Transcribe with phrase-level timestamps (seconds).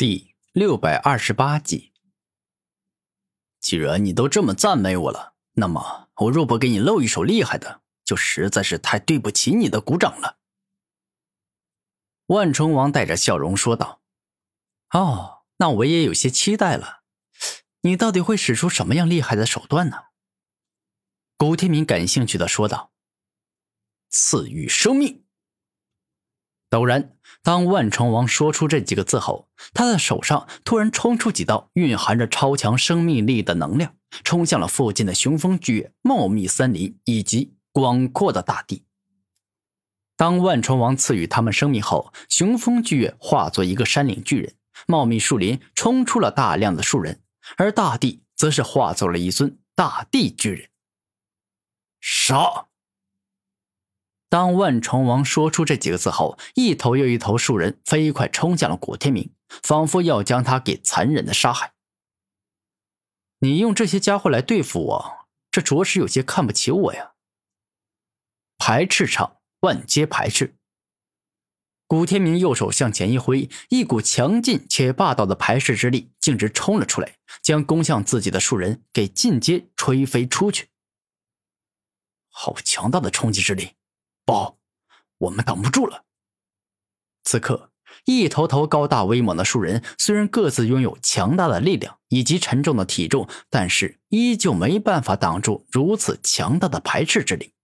[0.00, 1.92] 第六百二十八集。
[3.60, 10.38] 既然你都这么赞美我了，那么我若不给你露一手厉害的，就实在是太对不起你的鼓掌了。
[12.28, 14.00] 万重王带着笑容说道
[14.92, 17.02] ：“哦，那我也有些期待了。
[17.82, 20.04] 你到底会使出什么样厉害的手段呢？”
[21.36, 22.94] 古天明感兴趣的说道
[24.08, 25.26] ：“赐予生命。”
[26.70, 38.84] 陡然，当万重王说出这几个字后，他的手上突然冲出几道蕴含着超强生命力的能量，冲向了附近的雄风巨岳、茂密森林以及广阔的大地。
[40.16, 44.54] 当万重王赐予他们生命后，雄风巨岳化作一个山岭巨人，
[44.86, 47.20] 茂密树林冲出了大量的树人，
[47.56, 50.68] 而大地则是化作了一尊大地巨人。
[52.00, 52.69] 杀！
[54.30, 61.74] 当万重王说出这几个字后，一头又一头树人飞快冲向了古天明，仿佛要将他给残忍的杀害。
[63.40, 67.14] 你用这些家伙来对付我，这着实有些看不起我呀！
[68.56, 70.54] 排斥场，万阶排斥。
[71.88, 80.68] 古天明右手向前一挥，一股强劲且霸道的排斥之力径直冲了出来，将攻向自己的树人给进阶吹飞出去。
[82.28, 83.72] 好强大的冲击之力！
[84.24, 84.58] 不，
[85.18, 86.04] 我们挡不住了。
[87.22, 87.72] 此刻，
[88.04, 97.54] 一头头高大威猛的树人，虽然各自拥有强大的力量以及沉重的体重，但是依旧没办法挡住如此强大的排斥之力。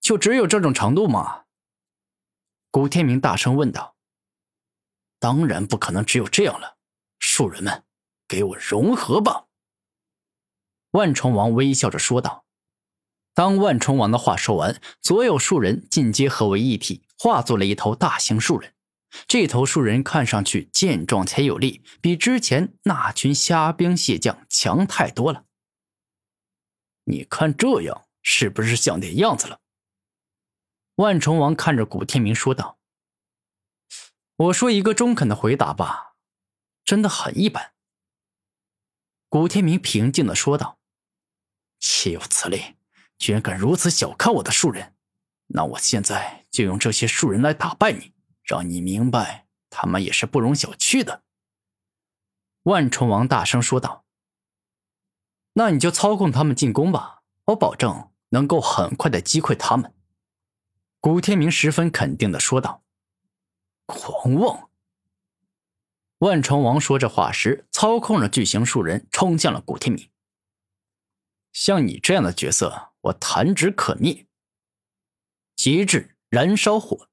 [0.00, 1.44] 就只有这种程度吗？
[2.70, 3.96] 古天明大声问道。
[5.18, 6.76] 当然不可能只有这样了，
[7.18, 7.84] 树人们，
[8.28, 9.46] 给我融合吧！
[10.90, 12.43] 万重王微笑着说道。
[13.34, 18.72] 当万重王的话说完，所有树人进阶合为一体，化作了一头大型树人。
[19.28, 25.44] 这头树人看上去健壮且有力，比之前那群虾兵蟹将强太多了。
[27.04, 29.60] 你看这样是不是像点样子了？
[30.96, 32.78] 万重王看着古天明说道
[34.36, 36.14] ：“我说一个中肯的回答吧，
[36.84, 37.72] 真的很一般。”
[39.28, 40.78] 古天明平静的说道
[41.80, 42.73] ：“岂有此理！”
[43.18, 44.94] 居然敢如此小看我的树人，
[45.46, 51.22] 那我现在就用这些树人来打败你，让你明白他们也是不容小觑的。”
[52.64, 54.04] 万重王大声说道。
[55.54, 59.94] “那你就操控他们进攻吧，我保证能够很快的击溃他们。”
[61.00, 62.82] 古天明十分肯定的说道。
[63.86, 64.70] “狂妄！”
[66.18, 70.08] 万重王说这话时，操控着巨型树人冲向了古天明。
[71.52, 72.93] 像你这样的角色。
[73.04, 74.26] 我弹指可灭，
[75.56, 77.08] 极致燃烧火。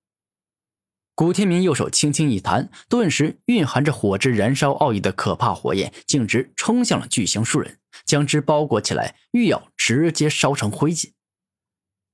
[1.14, 11.12] 古天明右手轻轻一弹，顿时蕴含着火之燃烧奥义的可怕火焰径直冲向了巨型树人，将之包裹起来，欲要直接烧成灰烬。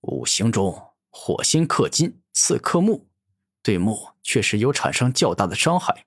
[0.02, 3.08] 五行中，火星克金，刺克木，
[3.62, 6.06] 对木确实有产生较大的伤害，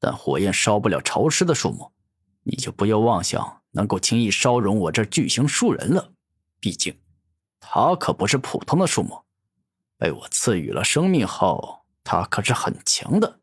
[0.00, 1.92] 但火焰烧不了潮湿的树木，
[2.42, 6.12] 你就不要妄想能够轻易烧融我这巨型树人了。
[6.58, 7.01] 毕竟。
[7.64, 9.22] 他可不是普通的树木，
[9.96, 13.38] 被我赐予了生命后，他可是很强的。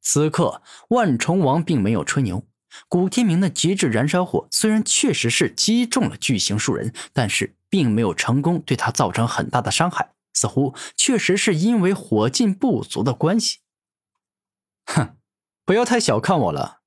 [0.00, 2.46] 此刻，万重王并没有吹牛。
[2.88, 13.58] 古天明的极致燃烧火虽然确实是击中了巨型树人，但是并没有成功对他造成很大的伤害，似乎确实是因为火劲不足的关系。
[14.86, 15.16] 哼，
[15.64, 16.80] 不要太小看我了。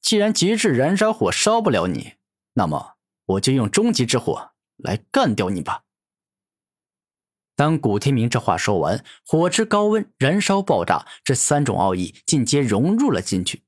[0.00, 2.14] 既然极致燃烧火烧不了你，
[2.54, 2.94] 那么
[3.24, 4.53] 我就用终极之火。
[4.84, 5.82] 来干掉你吧！
[7.56, 13.64] 当古天明这话说完，火之高温、燃烧、爆炸这三种奥义尽皆融入了进去。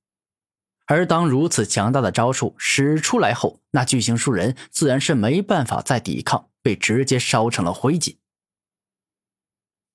[0.86, 8.18] 而当如此强大的招数使出来后，那巨型树人自然是没办法再抵抗，被直接烧成了灰烬。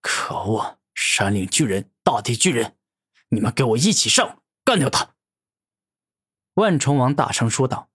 [0.01, 0.79] 可恶！
[0.95, 2.75] 山岭巨人、大地巨人，
[3.29, 5.15] 你们给我一起上，干掉他！
[6.55, 7.90] 万虫王大声说道。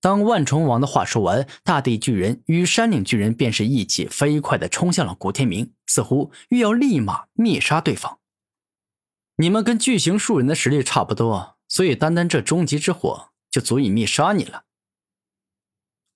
[0.00, 8.18] 当万重王的话说完，大地巨人与山岭巨人便是一起飞快的冲向了古天明，似乎欲要立马灭杀对方。
[9.38, 14.62] 你们跟巨型树人的实力差不多，所以单单这终极之火就足以灭杀你了。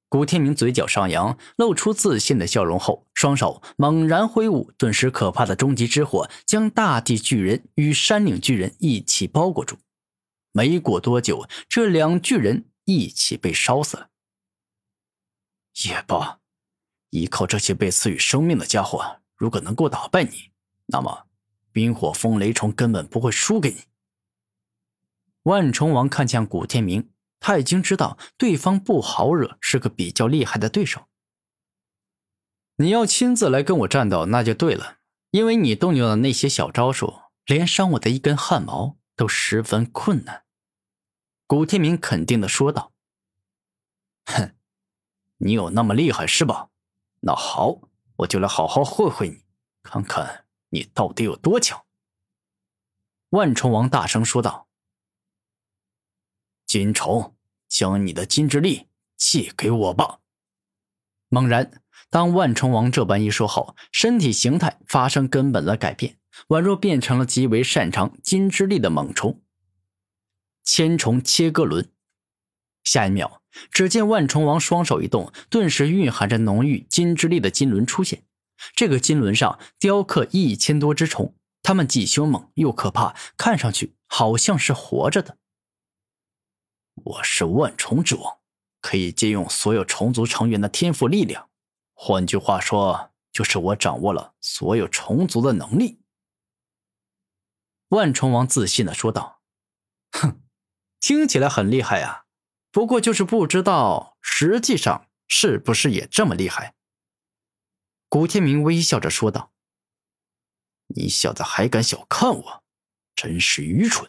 [0.08, 9.76] 古天明嘴角上扬，露出自信的笑容后，双手猛然挥舞，顿时可怕的终极之火将大地巨人与山岭巨人一起包裹住。
[10.52, 12.66] 没过多久，这两巨人。
[12.94, 14.10] 一起被烧死了。
[15.84, 16.40] 也罢，
[17.10, 20.50] 依靠这些被赐予生命的家伙，如果能够打败你，
[20.87, 21.26] 那么
[21.72, 23.84] 冰火风雷虫根本不会输给你。
[25.44, 31.06] 万虫王看向古天明，他已经知道对方不好惹，是个比较厉害的对手。
[32.76, 34.98] 你要亲自来跟我战斗，那就对了，
[35.31, 40.44] 因为你动用的那些小招数，连伤我的一根汗毛都十分困难。
[41.50, 42.93] 古天明肯定的说道
[44.26, 44.55] ：“哼，
[45.38, 46.69] 你有那么厉害是吧？
[47.23, 47.81] 那好，
[48.19, 49.43] 我就来好好会会你，
[49.82, 51.85] 看看你到底有多强。”
[53.31, 54.69] 万虫王大声说道。
[56.67, 57.35] 金虫，
[57.67, 58.87] 将你的金之力
[59.17, 60.20] 借给我吧！
[61.31, 66.17] 猛然，当万虫王这般一说后，身体形态发生根本的改变，
[66.47, 69.43] 宛若变成了极为擅长金之力的猛虫——
[70.72, 71.90] 千重切割轮。
[72.84, 78.22] 下一秒，只见万虫王双手一动，顿时蕴含着浓郁金之力的金轮出现。
[78.76, 85.38] 这个金轮上雕刻一千多只虫，它们既凶猛又可怕，看上去好像是活着的。
[87.02, 88.38] 我是万虫之王，
[88.81, 91.50] 可以借用所有虫族成员的天赋力量。
[91.94, 95.99] 换句话说，就是我掌握了所有虫族的能力。
[97.88, 99.39] 万虫王自信的说道：“，
[101.10, 102.26] 听起来很厉害啊，
[102.70, 106.76] 不过就是不知道实际上是不是也这么厉害。”
[108.08, 109.52] 古天明微笑着说道
[110.94, 112.62] ：“你小子还敢小看我，
[113.16, 114.08] 真是愚蠢。”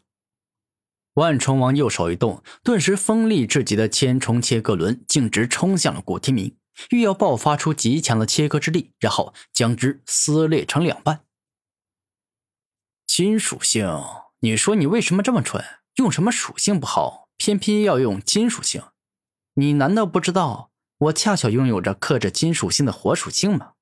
[1.18, 6.56] 万虫王右手一动，顿时锋利至极的千重切割轮径直冲向了古天明，
[6.92, 11.26] 欲要爆发出极强的切割之力，然后将之撕裂成两半。
[13.08, 13.90] 金属性，
[14.42, 15.66] 你说你为什么这么蠢？
[15.96, 18.84] 用什么属性不好，偏偏要用金属性？
[19.56, 23.74] 你难道不知道我恰巧拥有着刻着金属性的火属性吗？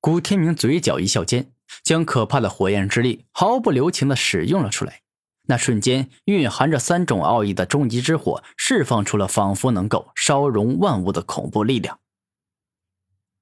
[0.00, 1.52] 古天明嘴角一笑间，
[1.82, 5.02] 将可怕的火焰之力毫不留情的使用了出来。
[5.48, 11.98] 那瞬间，蕴含着三种奥义的终极之火释放出了仿佛能够烧融万物的恐怖力量。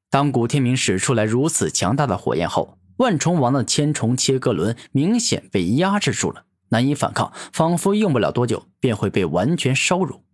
[0.09, 10.25] 当古天明使出来如此强大的火焰后，万虫王的千重切割轮明显被压制住了，难以反抗，仿佛用不了多久便会被完全烧融。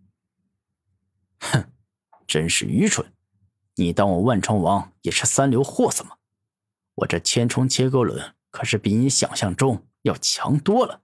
[1.39, 1.71] 哼，
[2.27, 3.13] 真是愚蠢！
[3.75, 6.17] 你当我万虫王也是三流货色吗？
[6.95, 11.01] 我这千重切割轮可是比你想象中要强多了。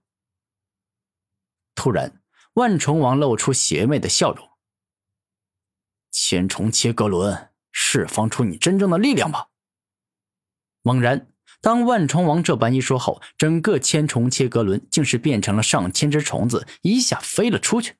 [1.74, 2.22] 突然，
[2.54, 4.48] 万虫王露出邪魅的笑容。
[6.10, 9.48] 千重切割轮，释放出你真正的力量吧！
[10.82, 11.31] 猛然，
[11.62, 17.94] 当万虫王这般一说后，整个千虫切割轮竟是变成了上千只虫子，一下飞了出去。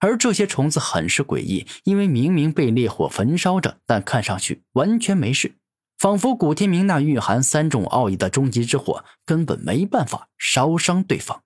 [0.00, 5.54] 而这些虫子很是诡异，因为明明被烈火焚烧着，但看上去完全没事，
[5.96, 11.44] 仿佛古天明那蕴含三种奥义的终极之火根本没办法烧伤对方。